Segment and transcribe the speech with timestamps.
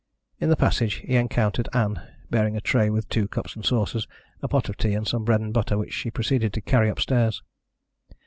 [0.39, 2.01] In the passage he encountered Ann,
[2.31, 4.07] bearing a tray with two cups and saucers,
[4.41, 7.43] a pot of tea and some bread and butter which she proceeded to carry upstairs.